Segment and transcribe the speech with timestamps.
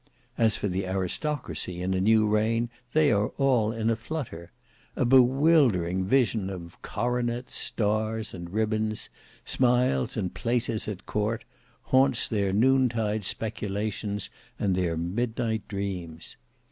[0.35, 4.51] As for the aristocracy in a new reign, they are all in a flutter.
[4.95, 9.11] A bewildering vision of coronets, stars, and ribbons;
[9.45, 11.43] smiles, and places at court;
[11.83, 16.35] haunts their noontide speculations and their midnight dreams.